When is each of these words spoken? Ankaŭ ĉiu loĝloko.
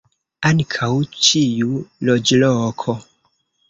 Ankaŭ 0.49 0.89
ĉiu 1.27 1.79
loĝloko. 2.13 3.01